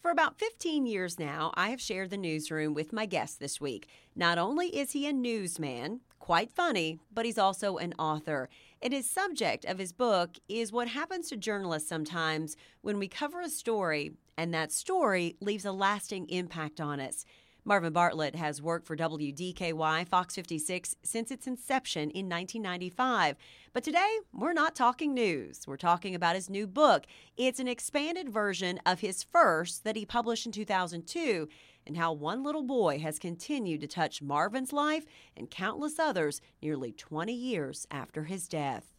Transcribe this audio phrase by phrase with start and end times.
[0.00, 3.88] For about 15 years now, I have shared the newsroom with my guest this week.
[4.14, 8.48] Not only is he a newsman, quite funny, but he's also an author.
[8.80, 13.40] And his subject of his book is what happens to journalists sometimes when we cover
[13.40, 17.24] a story and that story leaves a lasting impact on us.
[17.68, 23.36] Marvin Bartlett has worked for WDKY Fox 56 since its inception in 1995.
[23.74, 25.66] But today, we're not talking news.
[25.66, 27.04] We're talking about his new book.
[27.36, 31.46] It's an expanded version of his first that he published in 2002,
[31.86, 35.04] and how one little boy has continued to touch Marvin's life
[35.36, 38.94] and countless others nearly 20 years after his death.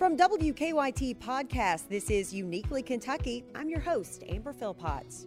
[0.00, 3.44] From WKYT Podcast, this is Uniquely Kentucky.
[3.54, 5.26] I'm your host, Amber Philpotts.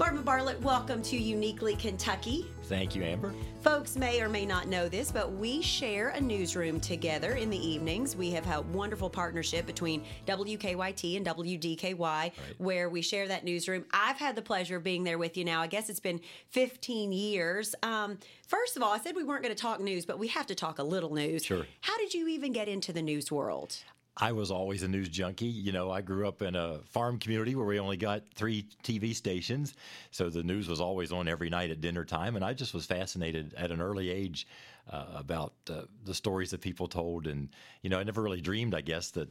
[0.00, 2.46] Marvin Bartlett, welcome to Uniquely Kentucky.
[2.62, 3.34] Thank you, Amber.
[3.60, 7.58] Folks may or may not know this, but we share a newsroom together in the
[7.58, 8.16] evenings.
[8.16, 12.32] We have a wonderful partnership between WKYT and WDKY right.
[12.56, 13.84] where we share that newsroom.
[13.92, 15.60] I've had the pleasure of being there with you now.
[15.60, 17.74] I guess it's been 15 years.
[17.82, 18.16] Um,
[18.48, 20.54] first of all, I said we weren't going to talk news, but we have to
[20.54, 21.44] talk a little news.
[21.44, 21.66] Sure.
[21.82, 23.76] How did you even get into the news world?
[24.16, 25.46] I was always a news junkie.
[25.46, 29.14] You know, I grew up in a farm community where we only got three TV
[29.14, 29.74] stations.
[30.10, 32.36] So the news was always on every night at dinner time.
[32.36, 34.46] And I just was fascinated at an early age
[34.90, 37.26] uh, about uh, the stories that people told.
[37.26, 37.48] And,
[37.82, 39.28] you know, I never really dreamed, I guess, that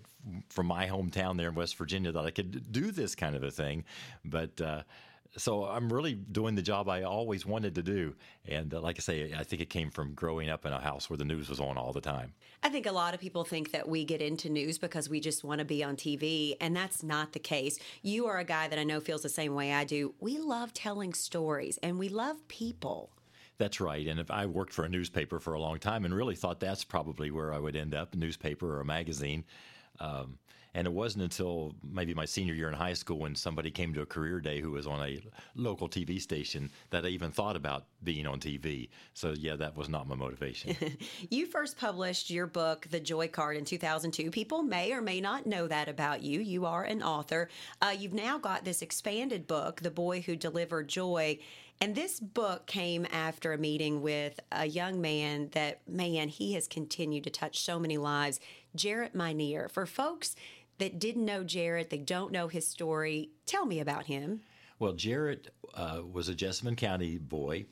[0.49, 3.51] from my hometown there in West Virginia that I could do this kind of a
[3.51, 3.83] thing.
[4.23, 4.83] But, uh,
[5.37, 8.15] so I'm really doing the job I always wanted to do.
[8.45, 11.09] And uh, like I say, I think it came from growing up in a house
[11.09, 12.33] where the news was on all the time.
[12.63, 15.43] I think a lot of people think that we get into news because we just
[15.43, 17.79] want to be on TV, and that's not the case.
[18.01, 20.15] You are a guy that I know feels the same way I do.
[20.19, 23.11] We love telling stories and we love people.
[23.59, 24.07] That's right.
[24.07, 26.85] And if I worked for a newspaper for a long time and really thought that's
[26.85, 29.43] probably where I would end up, a newspaper or a magazine.
[29.99, 30.39] Um,
[30.73, 34.01] and it wasn't until maybe my senior year in high school when somebody came to
[34.01, 35.21] a career day who was on a
[35.55, 38.89] local TV station that I even thought about being on TV.
[39.13, 40.75] So, yeah, that was not my motivation.
[41.29, 44.31] you first published your book, The Joy Cart, in 2002.
[44.31, 46.39] People may or may not know that about you.
[46.39, 47.49] You are an author.
[47.81, 51.39] Uh, you've now got this expanded book, The Boy Who Delivered Joy.
[51.81, 56.67] And this book came after a meeting with a young man that, man, he has
[56.67, 58.41] continued to touch so many lives,
[58.75, 59.71] Jarrett Mynear.
[59.71, 60.35] For folks
[60.79, 64.41] that didn't know Jarrett, they don't know his story, tell me about him.
[64.79, 67.65] Well, Jarrett uh, was a Jessamine County boy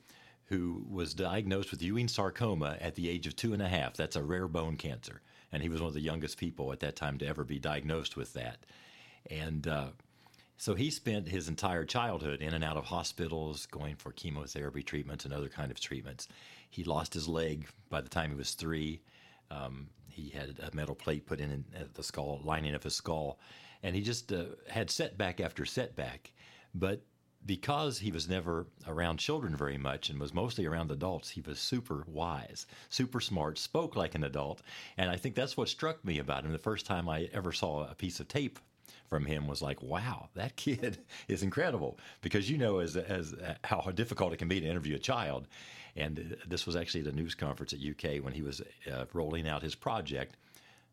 [0.45, 3.95] who was diagnosed with Ewing sarcoma at the age of two and a half.
[3.95, 5.21] That's a rare bone cancer.
[5.51, 8.15] And he was one of the youngest people at that time to ever be diagnosed
[8.15, 8.57] with that.
[9.29, 9.87] And uh,
[10.57, 15.25] so he spent his entire childhood in and out of hospitals, going for chemotherapy treatments
[15.25, 16.27] and other kind of treatments.
[16.69, 19.01] He lost his leg by the time he was three.
[19.51, 23.39] Um, he had a metal plate put in, in the skull lining of his skull,
[23.83, 26.31] and he just uh, had setback after setback.
[26.73, 27.01] But
[27.45, 31.59] because he was never around children very much and was mostly around adults, he was
[31.59, 34.61] super wise, super smart, spoke like an adult.
[34.97, 37.89] And I think that's what struck me about him the first time I ever saw
[37.89, 38.59] a piece of tape
[39.07, 41.97] from him was like, wow, that kid is incredible.
[42.21, 45.47] Because you know as, as uh, how difficult it can be to interview a child.
[45.97, 49.47] And this was actually at a news conference at UK when he was uh, rolling
[49.47, 50.37] out his project,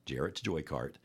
[0.06, 0.96] Jarrett's Joy Cart.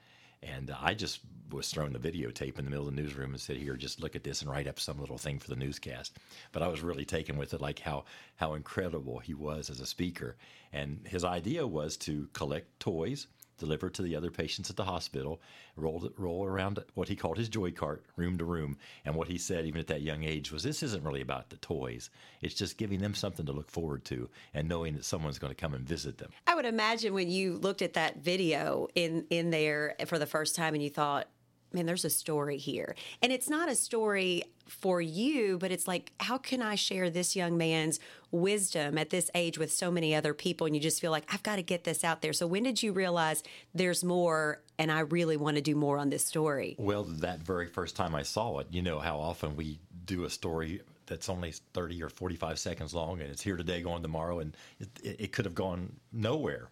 [0.41, 1.19] And I just
[1.51, 4.15] was throwing the videotape in the middle of the newsroom and said, "Here, just look
[4.15, 6.17] at this and write up some little thing for the newscast."
[6.53, 8.05] But I was really taken with it, like how
[8.37, 10.37] how incredible he was as a speaker.
[10.71, 13.27] And his idea was to collect toys
[13.59, 15.42] deliver to the other patients at the hospital,
[15.75, 18.78] roll, roll around what he called his joy cart, room to room.
[19.06, 21.58] And what he said, even at that young age, was this isn't really about the
[21.58, 22.09] toys.
[22.42, 25.59] It's just giving them something to look forward to and knowing that someone's going to
[25.59, 26.31] come and visit them.
[26.47, 30.56] I would imagine when you looked at that video in, in there for the first
[30.56, 31.28] time and you thought,
[31.74, 32.96] man, there's a story here.
[33.22, 37.35] And it's not a story for you, but it's like, how can I share this
[37.35, 38.00] young man's
[38.31, 40.68] wisdom at this age with so many other people?
[40.68, 42.34] And you just feel like, I've got to get this out there.
[42.34, 43.44] So when did you realize
[43.74, 46.75] there's more and I really want to do more on this story?
[46.78, 50.29] Well, that very first time I saw it, you know how often we do a
[50.29, 54.55] story that's only 30 or 45 seconds long and it's here today, gone tomorrow, and
[54.79, 56.70] it, it could have gone nowhere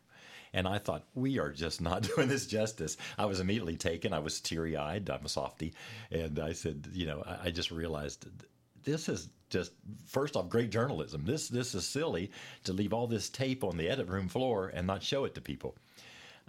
[0.58, 2.98] and I thought, we are just not doing this justice.
[3.16, 4.12] I was immediately taken.
[4.12, 5.08] I was teary eyed.
[5.08, 5.76] I'm a softy.
[6.10, 8.26] And I said, you know, I, I just realized
[8.84, 9.74] this is just
[10.08, 11.26] first off great journalism.
[11.26, 12.32] This this is silly
[12.64, 15.42] to leave all this tape on the edit room floor and not show it to
[15.42, 15.76] people.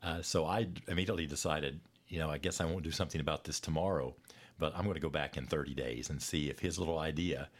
[0.02, 1.78] Uh, so I immediately decided,
[2.08, 4.14] you know, I guess I won't do something about this tomorrow,
[4.58, 7.50] but I'm going to go back in 30 days and see if his little idea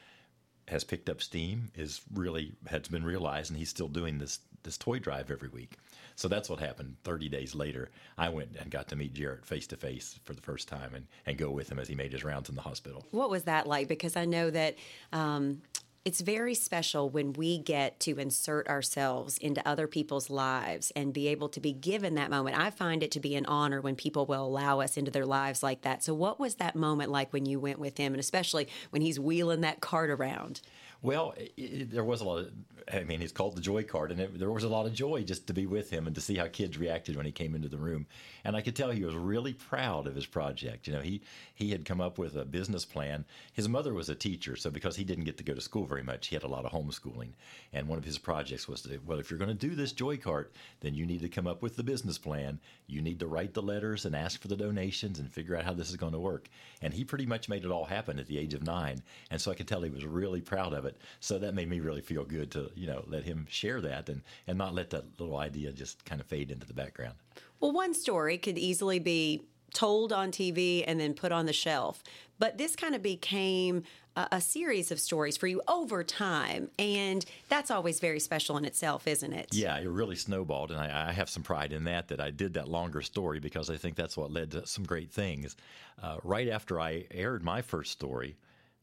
[0.69, 4.77] has picked up steam, is really has been realized, and he's still doing this this
[4.77, 5.79] toy drive every week.
[6.15, 6.97] So that's what happened.
[7.05, 7.89] 30 days later,
[8.19, 11.07] I went and got to meet Jarrett face to face for the first time and,
[11.25, 13.07] and go with him as he made his rounds in the hospital.
[13.11, 13.89] What was that like?
[13.89, 14.77] Because I know that
[15.13, 15.63] um,
[16.05, 21.29] it's very special when we get to insert ourselves into other people's lives and be
[21.29, 22.59] able to be given that moment.
[22.59, 25.63] I find it to be an honor when people will allow us into their lives
[25.63, 26.03] like that.
[26.03, 29.21] So, what was that moment like when you went with him, and especially when he's
[29.21, 30.63] wheeling that cart around?
[31.01, 32.51] Well, it, it, there was a lot of,
[32.93, 35.23] I mean, he's called the joy cart, and it, there was a lot of joy
[35.23, 37.69] just to be with him and to see how kids reacted when he came into
[37.69, 38.07] the room.
[38.45, 40.89] And I could tell he was really proud of his project.
[40.89, 41.21] You know, he
[41.55, 43.25] he had come up with a business plan.
[43.53, 46.03] His mother was a teacher, so because he didn't get to go to school very
[46.03, 47.31] much, he had a lot of homeschooling.
[47.73, 50.17] And one of his projects was to, well, if you're going to do this joy
[50.17, 52.59] cart, then you need to come up with the business plan.
[52.89, 55.75] You need to write the letters and ask for the donations and figure out how
[55.75, 56.49] this is going to work.
[56.83, 59.03] And he pretty much made it all happen at the age of nine.
[59.31, 60.88] And so I could tell he was really proud of it.
[61.21, 64.23] So that made me really feel good to, you know, let him share that and,
[64.47, 67.15] and not let that little idea just kind of fade into the background.
[67.61, 69.43] Well, one story could easily be
[69.75, 72.03] told on TV and then put on the shelf.
[72.39, 73.83] But this kind of became
[74.17, 76.71] a, a, series of stories for you over time.
[76.79, 79.49] And that's always very special in itself, isn't it?
[79.53, 80.71] Yeah, it really snowballed.
[80.71, 83.71] And I, I have some pride in that, that I did that longer story because
[83.71, 85.57] I think that's what led to some great things.
[86.03, 88.37] Uh, right after I aired my first story,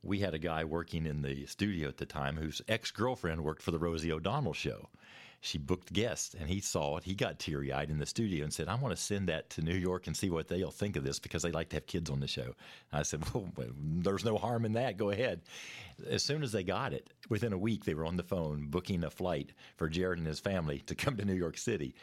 [0.05, 3.61] we had a guy working in the studio at the time whose ex girlfriend worked
[3.61, 4.89] for the Rosie O'Donnell show.
[5.41, 7.03] She booked guests and he saw it.
[7.03, 9.61] He got teary eyed in the studio and said, I want to send that to
[9.61, 12.09] New York and see what they'll think of this because they like to have kids
[12.09, 12.55] on the show.
[12.91, 14.97] I said, Well, there's no harm in that.
[14.97, 15.41] Go ahead.
[16.09, 19.03] As soon as they got it, within a week, they were on the phone booking
[19.03, 21.95] a flight for Jarrett and his family to come to New York City.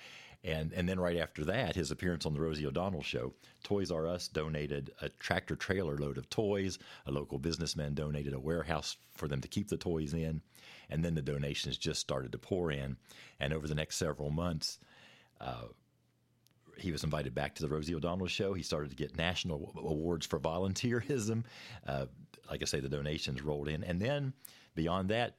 [0.44, 4.08] And, and then right after that, his appearance on the Rosie O'Donnell show, Toys R
[4.08, 6.78] Us donated a tractor trailer load of toys.
[7.06, 10.42] A local businessman donated a warehouse for them to keep the toys in.
[10.90, 12.96] And then the donations just started to pour in.
[13.38, 14.80] And over the next several months,
[15.40, 15.66] uh,
[16.76, 18.52] he was invited back to the Rosie O'Donnell show.
[18.52, 21.44] He started to get national awards for volunteerism.
[21.86, 22.06] Uh,
[22.50, 23.82] like I say, the donations rolled in.
[23.82, 24.34] And then
[24.74, 25.36] beyond that,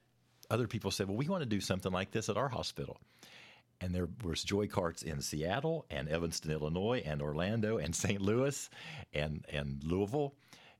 [0.50, 2.98] other people said, well, we want to do something like this at our hospital
[3.84, 8.20] and there was joy carts in Seattle and Evanston, Illinois, and Orlando and St.
[8.20, 8.70] Louis
[9.12, 10.34] and and Louisville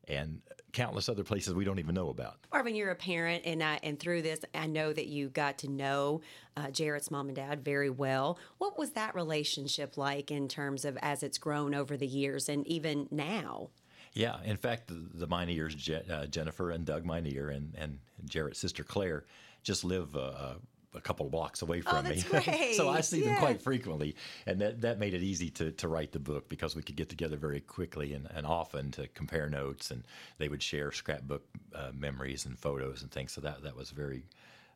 [0.09, 0.41] and
[0.73, 2.39] countless other places we don't even know about.
[2.53, 5.69] Marvin, you're a parent, and I, and through this, I know that you got to
[5.69, 6.21] know
[6.57, 8.39] uh, Jarrett's mom and dad very well.
[8.59, 12.67] What was that relationship like in terms of as it's grown over the years, and
[12.67, 13.71] even now?
[14.15, 18.59] Yeah, in fact, the, the Mynears, Je- uh, Jennifer and Doug Mynear, and and Jarrett's
[18.59, 19.25] sister Claire,
[19.63, 20.55] just live uh,
[20.95, 22.73] a couple of blocks away oh, from oh, me.
[22.77, 23.31] so I see yeah.
[23.31, 24.17] them quite frequently.
[24.47, 27.09] And that, that made it easy to, to write the book because we could get
[27.09, 29.91] together very quickly and, and often to compare notes.
[29.91, 30.05] And
[30.39, 31.45] they would share scrapbook
[31.75, 33.33] uh, memories and photos and things.
[33.33, 34.27] So that, that was very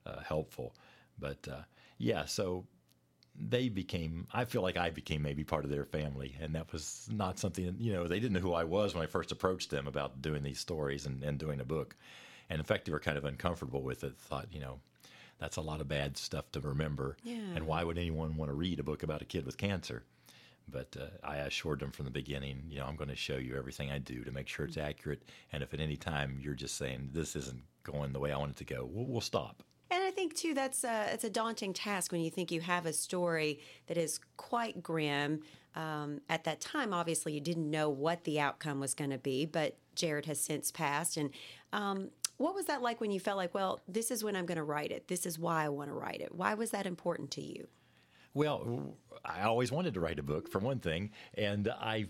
[0.06, 0.74] uh, helpful.
[1.18, 1.62] But uh,
[1.98, 2.66] yeah, so
[3.40, 6.36] they became, I feel like I became maybe part of their family.
[6.40, 9.06] And that was not something, you know, they didn't know who I was when I
[9.06, 11.96] first approached them about doing these stories and, and doing a book.
[12.50, 14.80] And in fact, they were kind of uncomfortable with it, thought, you know,
[15.38, 17.16] that's a lot of bad stuff to remember.
[17.22, 17.38] Yeah.
[17.54, 20.02] And why would anyone want to read a book about a kid with cancer?
[20.70, 23.56] But uh, I assured them from the beginning, you know, I'm going to show you
[23.56, 25.22] everything I do to make sure it's accurate.
[25.52, 28.50] And if at any time you're just saying this isn't going the way I want
[28.50, 29.62] it to go, we'll, we'll stop.
[29.90, 32.84] And I think too that's a, it's a daunting task when you think you have
[32.84, 35.40] a story that is quite grim.
[35.74, 39.46] Um, at that time, obviously, you didn't know what the outcome was going to be,
[39.46, 41.30] but Jarrett has since passed, and
[41.72, 44.56] um, what was that like when you felt like, well, this is when I'm going
[44.56, 45.08] to write it?
[45.08, 46.34] This is why I want to write it.
[46.34, 47.68] Why was that important to you?
[48.32, 52.06] Well, I always wanted to write a book, for one thing, and I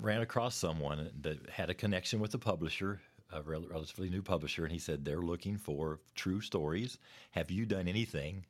[0.00, 4.72] ran across someone that had a connection with a publisher, a relatively new publisher, and
[4.72, 6.98] he said they're looking for true stories.
[7.32, 8.46] Have you done anything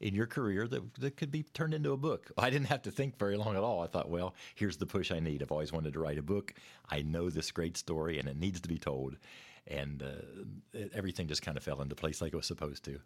[0.00, 2.30] in your career that, that could be turned into a book.
[2.38, 3.82] I didn't have to think very long at all.
[3.82, 5.42] I thought, well, here's the push I need.
[5.42, 6.54] I've always wanted to write a book.
[6.88, 9.18] I know this great story and it needs to be told
[9.66, 13.00] and uh, everything just kind of fell into place like it was supposed to.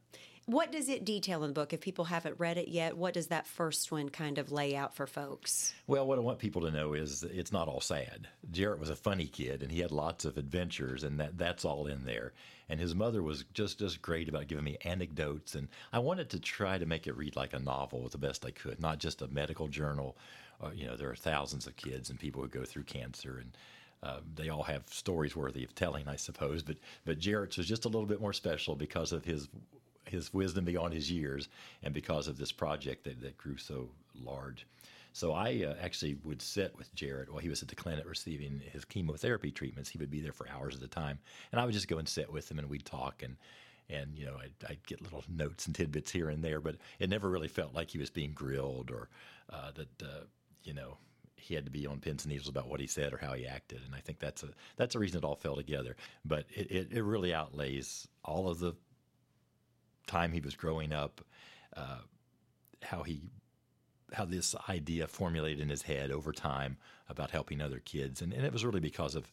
[0.46, 1.72] What does it detail in the book?
[1.72, 4.94] If people haven't read it yet, what does that first one kind of lay out
[4.94, 5.72] for folks?
[5.86, 8.28] Well, what I want people to know is it's not all sad.
[8.50, 11.86] Jarrett was a funny kid, and he had lots of adventures, and that that's all
[11.86, 12.34] in there.
[12.68, 16.40] And his mother was just just great about giving me anecdotes, and I wanted to
[16.40, 19.28] try to make it read like a novel the best I could, not just a
[19.28, 20.16] medical journal.
[20.62, 23.56] Uh, you know, there are thousands of kids and people who go through cancer and
[24.04, 26.62] uh, they all have stories worthy of telling, I suppose.
[26.62, 29.48] But but Jarrett's was just a little bit more special because of his
[30.04, 31.48] his wisdom beyond his years,
[31.82, 33.88] and because of this project that, that grew so
[34.22, 34.66] large.
[35.14, 38.60] So I uh, actually would sit with Jarrett while he was at the clinic receiving
[38.72, 39.88] his chemotherapy treatments.
[39.88, 41.18] He would be there for hours at a time,
[41.50, 43.36] and I would just go and sit with him, and we'd talk and
[43.88, 47.08] and you know I'd, I'd, get little notes and tidbits here and there, but it
[47.08, 49.08] never really felt like he was being grilled or
[49.50, 50.24] uh, that uh,
[50.62, 50.98] you know
[51.44, 53.46] he had to be on pins and needles about what he said or how he
[53.46, 53.80] acted.
[53.84, 55.94] And I think that's a that's a reason it all fell together.
[56.24, 58.74] But it, it, it really outlays all of the
[60.06, 61.20] time he was growing up,
[61.76, 61.98] uh,
[62.82, 63.20] how he
[64.12, 66.76] how this idea formulated in his head over time
[67.08, 69.30] about helping other kids, and, and it was really because of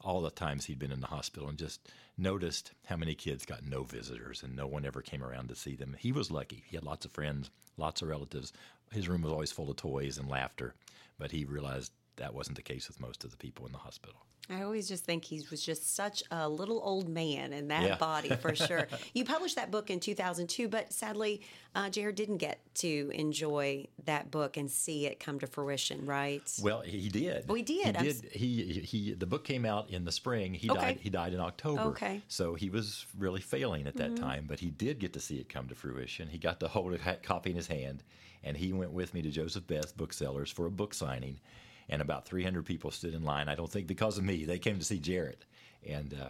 [0.00, 3.64] all the times he'd been in the hospital and just noticed how many kids got
[3.64, 5.96] no visitors and no one ever came around to see them.
[5.98, 6.62] He was lucky.
[6.66, 8.52] He had lots of friends, lots of relatives.
[8.94, 10.76] His room was always full of toys and laughter,
[11.18, 14.24] but he realized that wasn't the case with most of the people in the hospital.
[14.50, 17.96] I always just think he was just such a little old man in that yeah.
[17.96, 18.86] body for sure.
[19.14, 21.40] you published that book in 2002, but sadly,
[21.74, 26.42] uh, Jarrett didn't get to enjoy that book and see it come to fruition, right?
[26.62, 27.46] Well, he did.
[27.48, 27.96] Oh, he did.
[27.96, 28.24] He did.
[28.32, 30.52] He, he the book came out in the spring.
[30.52, 30.80] He okay.
[30.80, 30.98] died.
[31.00, 31.82] He died in October.
[31.82, 32.22] Okay.
[32.28, 34.24] So he was really failing at that mm-hmm.
[34.24, 36.28] time, but he did get to see it come to fruition.
[36.28, 38.02] He got to hold a copy in his hand,
[38.42, 41.40] and he went with me to Joseph Beth Booksellers for a book signing
[41.88, 43.48] and about 300 people stood in line.
[43.48, 44.44] I don't think because of me.
[44.44, 45.44] They came to see Jarrett,
[45.86, 46.28] and uh,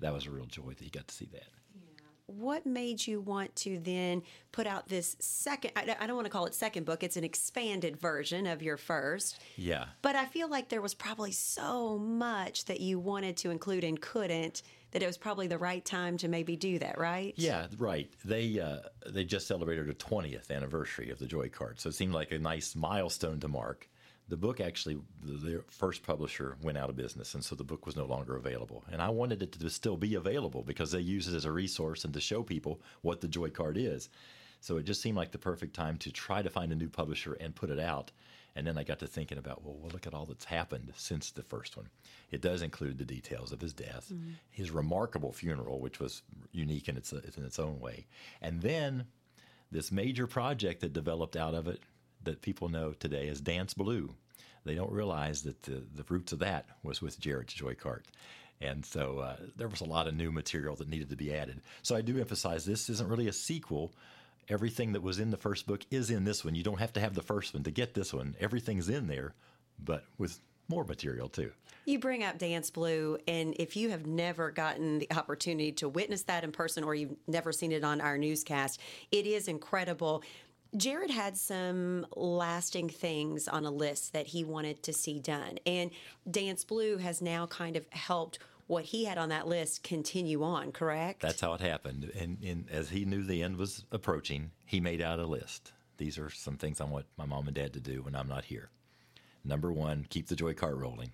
[0.00, 1.48] that was a real joy that he got to see that.
[2.26, 4.22] What made you want to then
[4.52, 5.72] put out this second?
[5.74, 7.02] I, I don't want to call it second book.
[7.02, 9.40] It's an expanded version of your first.
[9.56, 9.86] Yeah.
[10.00, 14.00] But I feel like there was probably so much that you wanted to include and
[14.00, 17.34] couldn't that it was probably the right time to maybe do that, right?
[17.36, 18.10] Yeah, right.
[18.24, 22.14] They uh, they just celebrated a 20th anniversary of the Joy Cart, so it seemed
[22.14, 23.88] like a nice milestone to mark
[24.30, 27.96] the book actually, the first publisher went out of business, and so the book was
[27.96, 28.84] no longer available.
[28.90, 32.04] And I wanted it to still be available because they use it as a resource
[32.04, 34.08] and to show people what the Joy cart is.
[34.60, 37.34] So it just seemed like the perfect time to try to find a new publisher
[37.34, 38.12] and put it out.
[38.54, 41.32] And then I got to thinking about, well, well look at all that's happened since
[41.32, 41.88] the first one.
[42.30, 44.32] It does include the details of his death, mm-hmm.
[44.50, 46.22] his remarkable funeral, which was
[46.52, 48.06] unique in its, in its own way.
[48.40, 49.06] And then
[49.72, 51.80] this major project that developed out of it
[52.24, 54.14] that people know today as Dance Blue.
[54.64, 58.06] They don't realize that the, the roots of that was with Jarrett's Joy Cart.
[58.60, 61.62] And so uh, there was a lot of new material that needed to be added.
[61.82, 63.92] So I do emphasize this isn't really a sequel.
[64.48, 66.54] Everything that was in the first book is in this one.
[66.54, 68.36] You don't have to have the first one to get this one.
[68.38, 69.32] Everything's in there,
[69.82, 71.52] but with more material too.
[71.86, 76.22] You bring up Dance Blue, and if you have never gotten the opportunity to witness
[76.24, 78.78] that in person or you've never seen it on our newscast,
[79.10, 80.22] it is incredible.
[80.76, 85.58] Jarrett had some lasting things on a list that he wanted to see done.
[85.66, 85.90] And
[86.30, 90.70] Dance Blue has now kind of helped what he had on that list continue on,
[90.70, 91.22] correct?
[91.22, 92.12] That's how it happened.
[92.16, 95.72] And, and, as he knew the end was approaching, he made out a list.
[95.96, 98.44] These are some things I want my mom and dad to do when I'm not
[98.44, 98.70] here.
[99.44, 101.10] Number one, keep the joy cart rolling.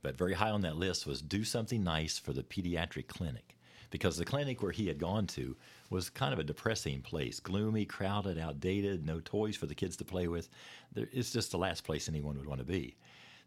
[0.00, 3.55] But very high on that list was do something nice for the pediatric clinic
[3.96, 5.56] because the clinic where he had gone to
[5.88, 10.04] was kind of a depressing place gloomy, crowded, outdated, no toys for the kids to
[10.04, 10.50] play with.
[10.94, 12.94] It's just the last place anyone would want to be.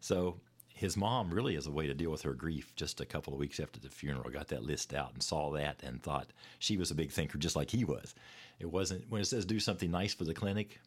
[0.00, 0.40] So
[0.74, 3.38] his mom, really, as a way to deal with her grief, just a couple of
[3.38, 6.90] weeks after the funeral, got that list out and saw that and thought she was
[6.90, 8.16] a big thinker just like he was.
[8.58, 10.80] It wasn't, when it says do something nice for the clinic,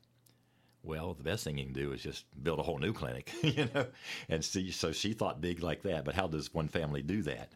[0.83, 3.69] well, the best thing you can do is just build a whole new clinic, you
[3.73, 3.85] know.
[4.27, 6.03] And see, so she thought big like that.
[6.03, 7.53] But how does one family do that?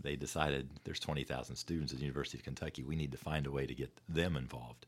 [0.00, 2.82] They decided there's 20,000 students at the University of Kentucky.
[2.82, 4.86] We need to find a way to get them involved.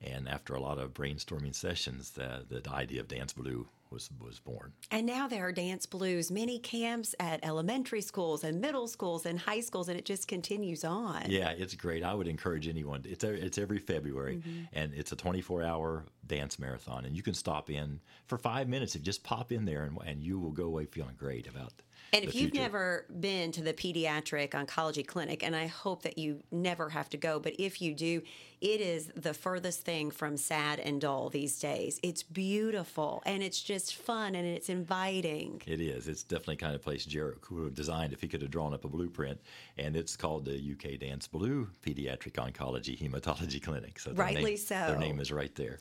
[0.00, 4.38] And after a lot of brainstorming sessions, the, the idea of Dance Blue was was
[4.38, 4.72] born.
[4.90, 9.38] And now there are Dance Blues mini camps at elementary schools and middle schools and
[9.38, 11.24] high schools, and it just continues on.
[11.28, 12.02] Yeah, it's great.
[12.02, 13.04] I would encourage anyone.
[13.04, 14.64] It's it's every February, mm-hmm.
[14.72, 18.94] and it's a 24 hour dance marathon, and you can stop in for five minutes.
[18.94, 21.72] If just pop in there, and, and you will go away feeling great about
[22.12, 26.42] and if you've never been to the pediatric oncology clinic, and I hope that you
[26.50, 28.22] never have to go, but if you do,
[28.60, 32.00] it is the furthest thing from sad and dull these days.
[32.02, 35.62] It's beautiful and it's just fun and it's inviting.
[35.66, 36.08] It is.
[36.08, 38.84] It's definitely kind of place Jarrett could have designed if he could have drawn up
[38.84, 39.40] a blueprint.
[39.76, 43.98] And it's called the UK Dance Blue Pediatric Oncology Hematology Clinic.
[43.98, 44.74] So rightly name, so.
[44.74, 45.78] Their name is right there.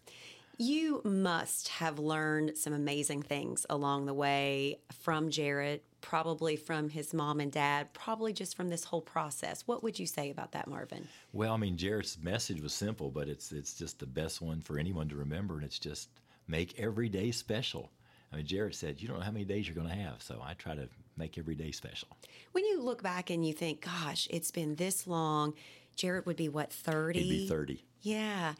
[0.59, 7.13] You must have learned some amazing things along the way from Jarrett, probably from his
[7.13, 9.67] mom and dad, probably just from this whole process.
[9.67, 11.07] What would you say about that, Marvin?
[11.31, 14.79] Well, I mean, Jarrett's message was simple, but it's it's just the best one for
[14.79, 16.09] anyone to remember, and it's just
[16.47, 17.91] make every day special.
[18.31, 20.41] I mean, Jarrett said, "You don't know how many days you're going to have," so
[20.43, 22.09] I try to make every day special.
[22.51, 25.53] When you look back and you think, "Gosh, it's been this long,"
[25.95, 27.21] Jarrett would be what thirty?
[27.21, 27.83] He'd be thirty.
[28.01, 28.53] Yeah,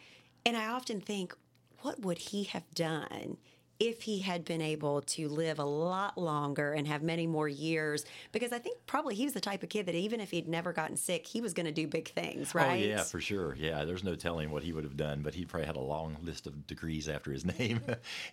[0.46, 1.36] and I often think,
[1.82, 3.38] what would he have done
[3.80, 8.06] if he had been able to live a lot longer and have many more years,
[8.32, 10.74] because I think probably he was the type of kid that even if he'd never
[10.74, 12.84] gotten sick, he was going to do big things, oh, right?
[12.84, 13.56] Oh yeah, for sure.
[13.60, 16.18] Yeah, there's no telling what he would have done, but he probably had a long
[16.24, 17.82] list of degrees after his name.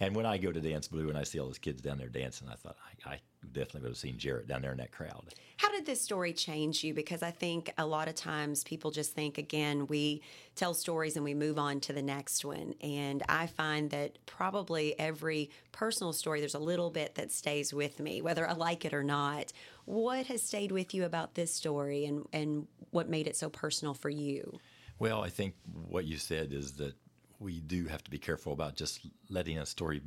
[0.01, 2.09] and when I go to Dance Blue and I see all those kids down there
[2.09, 3.21] dancing, I thought I, I
[3.53, 5.35] definitely would have seen Jarrett down there in that crowd.
[5.57, 6.95] How did this story change you?
[6.95, 10.23] Because I think a lot of times people just think, again, we
[10.57, 12.75] tell stories and we move on to the next one.
[12.81, 18.01] And I find that probably every personal story, there's a little bit that stays with
[18.01, 19.53] me, whether I like it or not.
[19.85, 23.95] What has stayed with you about this story and, and what made it so personal
[23.95, 24.59] for you?
[24.99, 25.55] Well, I think
[25.89, 26.95] what you said is that
[27.39, 30.01] we do have to be careful about just letting a story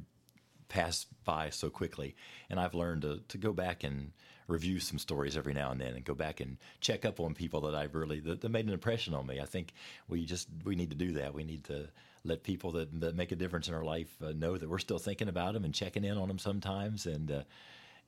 [0.69, 2.15] pass by so quickly.
[2.49, 4.11] And I've learned to, to go back and
[4.47, 7.61] review some stories every now and then and go back and check up on people
[7.61, 9.39] that I've really that, that made an impression on me.
[9.39, 9.73] I think
[10.07, 11.33] we just we need to do that.
[11.33, 11.87] We need to
[12.23, 14.99] let people that, that make a difference in our life uh, know that we're still
[14.99, 17.31] thinking about them and checking in on them sometimes and.
[17.31, 17.41] Uh,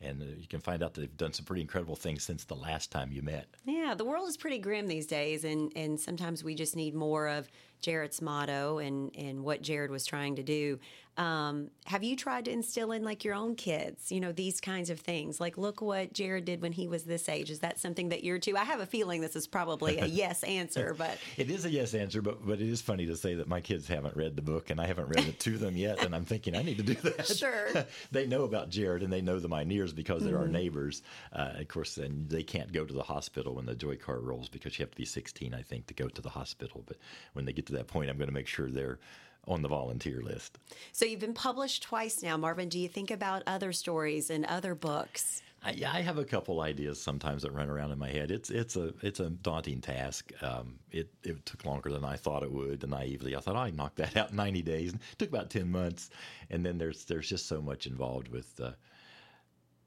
[0.02, 2.56] and uh, you can find out that they've done some pretty incredible things since the
[2.56, 3.48] last time you met.
[3.66, 7.28] Yeah, the world is pretty grim these days, and and sometimes we just need more
[7.28, 7.50] of
[7.82, 10.80] Jarrett's motto and and what Jarrett was trying to do.
[11.20, 14.90] Um, have you tried to instill in like your own kids, you know, these kinds
[14.90, 15.42] of things?
[15.42, 17.50] Like, look what Jarrett did when he was this age.
[17.50, 18.56] Is that something that you're too?
[18.56, 21.94] I have a feeling this is probably a yes answer, but it is a yes
[21.94, 22.22] answer.
[22.22, 24.80] But but it is funny to say that my kids haven't read the book and
[24.80, 27.28] I haven't read it to them yet, and I'm thinking I need to do that.
[27.28, 27.68] Sure.
[28.14, 30.44] they know about Jarrett and they know the Mynears because they're mm-hmm.
[30.44, 31.02] our neighbors.
[31.34, 34.48] Uh, of course, and they can't go to the hospital when the joy cart rolls
[34.48, 36.86] because you have to be 16, I think, to go to the hospital.
[36.88, 36.96] But
[37.34, 39.00] when they get to that point, I'm going to make sure they're
[39.48, 40.58] on the volunteer list.
[40.92, 42.70] So you've been published twice now, Marvin.
[42.70, 45.42] Do you think about other stories and other books?
[45.64, 48.32] I, I, have a couple ideas sometimes that run around in my head.
[48.32, 50.32] It's it's a it's a daunting task.
[50.42, 52.88] Um, it it took longer than I thought it would.
[52.88, 54.94] Naively, I thought oh, I knocked that out in ninety days.
[54.94, 56.12] It took about ten months,
[56.50, 58.60] and then there's there's just so much involved with.
[58.60, 58.72] Uh,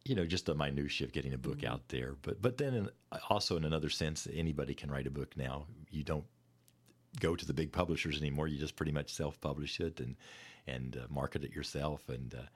[0.05, 1.73] you know, just the minutia of getting a book mm-hmm.
[1.73, 2.91] out there, but but then in,
[3.31, 5.67] also in another sense, anybody can write a book now.
[5.91, 6.25] You don't
[7.21, 8.49] go to the big publishers anymore.
[8.49, 10.17] You just pretty much self-publish it and
[10.67, 12.09] and uh, market it yourself.
[12.09, 12.47] And uh,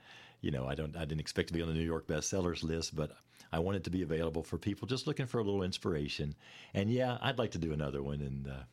[0.40, 2.94] you know, I don't I didn't expect to be on the New York bestsellers list,
[2.94, 3.12] but
[3.52, 6.34] I want it to be available for people just looking for a little inspiration.
[6.74, 8.20] And yeah, I'd like to do another one.
[8.20, 8.64] And uh,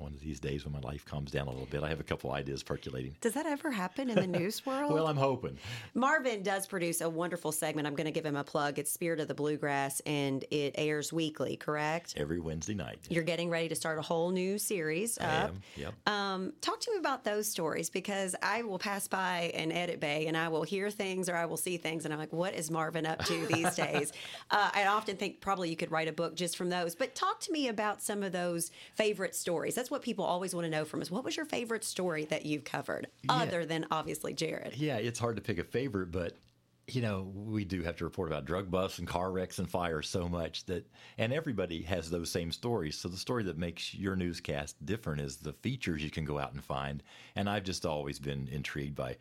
[0.00, 1.82] one of these days when my life calms down a little bit.
[1.82, 3.14] I have a couple ideas percolating.
[3.20, 4.92] Does that ever happen in the news world?
[4.92, 5.58] well, I'm hoping.
[5.94, 7.86] Marvin does produce a wonderful segment.
[7.86, 8.78] I'm going to give him a plug.
[8.78, 12.14] It's Spirit of the Bluegrass, and it airs weekly, correct?
[12.16, 13.00] Every Wednesday night.
[13.10, 15.50] You're getting ready to start a whole new series I up.
[15.50, 15.62] Am.
[15.76, 15.94] Yep.
[16.08, 20.26] Um, talk to me about those stories because I will pass by an edit bay
[20.26, 22.70] and I will hear things or I will see things, and I'm like, what is
[22.70, 24.12] Marvin up to these days?
[24.50, 26.94] Uh, I often think probably you could write a book just from those.
[26.94, 29.74] But talk to me about some of those favorite stories.
[29.82, 31.10] That's what people always want to know from us.
[31.10, 33.32] What was your favorite story that you've covered, yeah.
[33.32, 34.76] other than obviously Jarrett?
[34.76, 36.38] Yeah, it's hard to pick a favorite, but
[36.86, 40.08] you know, we do have to report about drug busts and car wrecks and fires
[40.08, 40.86] so much that,
[41.18, 42.96] and everybody has those same stories.
[42.96, 46.52] So the story that makes your newscast different is the features you can go out
[46.52, 47.02] and find.
[47.34, 49.16] And I've just always been intrigued by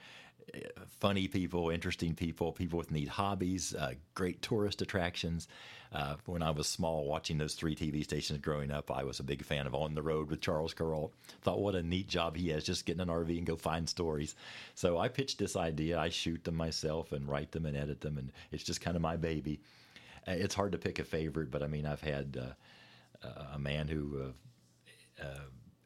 [0.99, 5.47] funny people, interesting people, people with neat hobbies, uh, great tourist attractions.
[5.93, 9.23] Uh, when I was small, watching those three TV stations growing up, I was a
[9.23, 11.11] big fan of On the Road with Charles Kuralt.
[11.41, 14.35] Thought what a neat job he has, just getting an RV and go find stories.
[14.73, 15.99] So I pitched this idea.
[15.99, 19.01] I shoot them myself and write them and edit them, and it's just kind of
[19.01, 19.59] my baby.
[20.27, 23.87] Uh, it's hard to pick a favorite, but I mean, I've had uh, a man
[23.87, 24.21] who
[25.21, 25.45] uh, uh,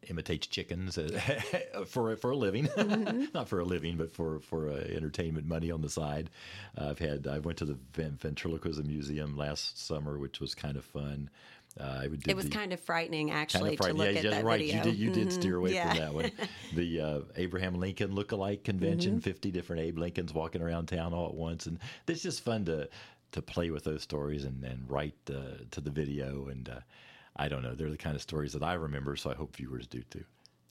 [0.09, 1.19] imitates chickens uh,
[1.85, 3.25] for for a living, mm-hmm.
[3.33, 6.29] not for a living, but for for uh, entertainment money on the side.
[6.77, 10.85] Uh, I've had I went to the ventriloquism museum last summer, which was kind of
[10.85, 11.29] fun.
[11.77, 14.07] Uh, it was the, kind of frightening, actually, kind of frightening.
[14.07, 14.59] to look yeah, at that right.
[14.61, 14.77] video.
[14.77, 15.23] You did, you mm-hmm.
[15.23, 15.89] did steer away yeah.
[15.89, 16.31] from that one.
[16.73, 19.19] The uh, Abraham Lincoln look-alike convention, mm-hmm.
[19.19, 22.87] fifty different Abe Lincolns walking around town all at once, and it's just fun to
[23.33, 26.79] to play with those stories and, and write uh, to the video and uh,
[27.35, 27.75] I don't know.
[27.75, 30.23] They're the kind of stories that I remember, so I hope viewers do too.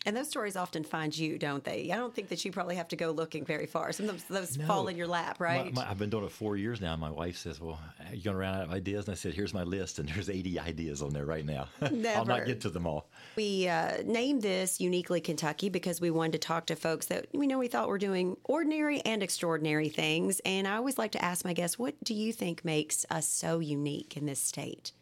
[0.07, 1.91] And those stories often find you, don't they?
[1.91, 3.91] I don't think that you probably have to go looking very far.
[3.93, 4.67] Sometimes those no.
[4.67, 5.73] fall in your lap, right?
[5.73, 6.95] My, my, I've been doing it four years now.
[6.97, 9.33] My wife says, "Well, you're you going to run out of ideas?" And I said,
[9.33, 11.69] "Here's my list, and there's 80 ideas on there right now.
[11.81, 16.33] I'll not get to them all." We uh, named this uniquely Kentucky because we wanted
[16.33, 20.39] to talk to folks that we know we thought were doing ordinary and extraordinary things.
[20.45, 23.59] And I always like to ask my guests, "What do you think makes us so
[23.59, 24.93] unique in this state?"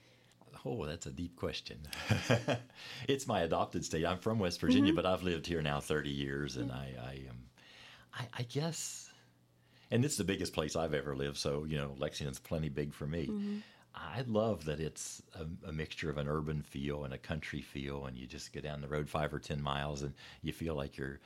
[0.65, 1.79] Oh, that's a deep question.
[3.09, 4.07] it's my adopted state.
[4.07, 4.97] I'm from West Virginia, mm-hmm.
[4.97, 7.39] but I've lived here now 30 years, and I, I, um,
[8.15, 9.11] I, I, guess,
[9.91, 11.37] and this is the biggest place I've ever lived.
[11.37, 13.27] So you know, Lexington's plenty big for me.
[13.27, 13.59] Mm-hmm.
[13.95, 18.07] I love that it's a, a, mixture of an urban feel and a country feel,
[18.07, 20.97] and you just get down the road five or ten miles, and you feel like
[20.97, 21.21] you're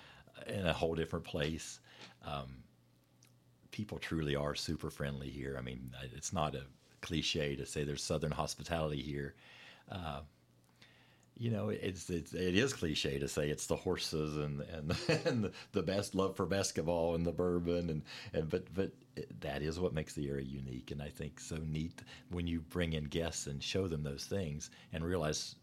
[0.46, 1.80] in a whole different place.
[2.24, 2.56] Um,
[3.70, 5.56] people truly are super friendly here.
[5.58, 6.62] I mean, it's not a
[7.06, 9.34] cliche to say there's Southern hospitality here.
[9.90, 10.20] Uh,
[11.38, 15.52] you know, it's, it's it is cliche to say it's the horses and and, and
[15.72, 18.90] the, best love for basketball and the bourbon and, and but but
[19.40, 22.94] that is what makes the area unique and I think so neat when you bring
[22.94, 25.56] in guests and show them those things and realize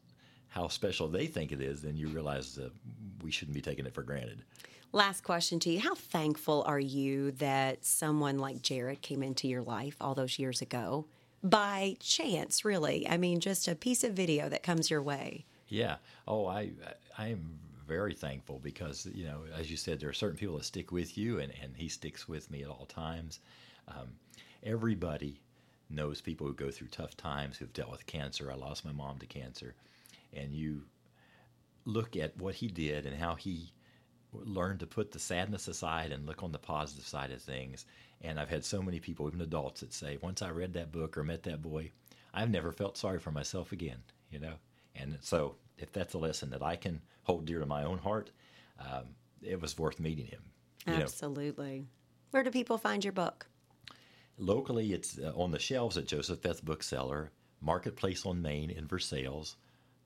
[0.47, 2.71] how special they think it is, then you realize that
[3.23, 4.43] we shouldn't be taking it for granted.
[4.91, 5.79] Last question to you.
[5.79, 10.62] How thankful are you that someone like Jarrett came into your life all those years
[10.62, 11.08] ago
[11.43, 13.08] by chance, really?
[13.08, 15.45] I mean, just a piece of video that comes your way.
[15.67, 15.97] Yeah.
[16.27, 16.71] Oh, I
[17.17, 20.65] I am very thankful because you know, as you said, there are certain people that
[20.65, 23.39] stick with you, and and he sticks with me at all times.
[23.88, 24.10] Um,
[24.63, 25.41] everybody
[25.89, 28.51] knows people who go through tough times who've dealt with cancer.
[28.51, 29.75] I lost my mom to cancer,
[30.34, 30.84] and you
[31.86, 33.73] look at what he did and how he
[34.34, 37.86] learned to put the sadness aside and look on the positive side of things.
[38.22, 41.17] And I've had so many people, even adults, that say, once I read that book
[41.17, 41.91] or met that boy,
[42.34, 44.00] I've never felt sorry for myself again,
[44.32, 44.54] you know?
[44.96, 48.32] And so if that's a lesson that I can hold dear to my own heart,
[48.80, 49.04] um,
[49.41, 50.41] it was worth meeting him.
[50.88, 51.80] Absolutely.
[51.80, 51.86] Know.
[52.32, 53.48] Where do people find your book?
[54.38, 59.56] Locally, it's uh, on the shelves at Joseph-Beth Bookseller, Marketplace on Main in Versailles,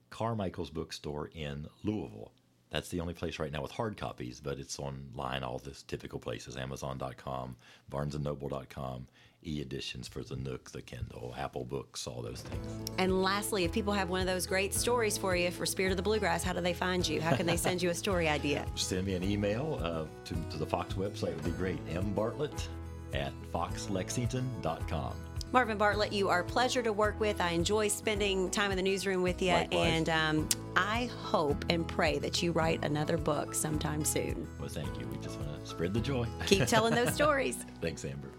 [0.10, 2.32] Carmichael's Bookstore in Louisville.
[2.70, 6.20] That's the only place right now with hard copies, but it's online, all the typical
[6.20, 7.56] places Amazon.com,
[7.92, 9.08] BarnesandNoble.com,
[9.46, 12.90] e editions for the Nook, the Kindle, Apple Books, all those things.
[12.98, 15.98] And lastly, if people have one of those great stories for you for Spirit of
[15.98, 17.22] the Bluegrass, how do they find you?
[17.22, 18.66] How can they send you a story idea?
[18.76, 21.80] Send me an email uh, to, to the Fox website, would be great.
[21.90, 22.14] M.
[22.14, 22.68] Bartlett
[23.14, 25.14] at foxlexington.com.
[25.54, 27.40] Marvin Bartlett, you are a pleasure to work with.
[27.40, 29.88] I enjoy spending time in the newsroom with you, Likewise.
[29.88, 34.48] and um, I hope and pray that you write another book sometime soon.
[34.60, 35.08] Well, thank you.
[35.08, 36.28] We just want to spread the joy.
[36.46, 37.66] Keep telling those stories.
[37.82, 38.30] Thanks, Amber.